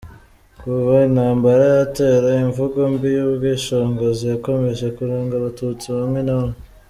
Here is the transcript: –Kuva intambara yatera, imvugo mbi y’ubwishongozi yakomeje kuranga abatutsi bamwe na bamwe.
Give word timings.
–Kuva 0.59 0.93
intambara 1.07 1.63
yatera, 1.77 2.27
imvugo 2.45 2.77
mbi 2.93 3.07
y’ubwishongozi 3.17 4.23
yakomeje 4.31 4.85
kuranga 4.97 5.33
abatutsi 5.37 5.85
bamwe 5.97 6.21
na 6.27 6.33
bamwe. 6.39 6.57